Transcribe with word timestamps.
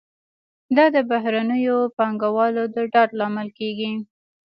دا 0.75 0.85
د 0.95 0.97
بهرنیو 1.09 1.77
پانګوالو 1.97 2.63
د 2.75 2.77
ډاډ 2.91 3.09
لامل 3.19 3.47
کیږي. 3.59 3.91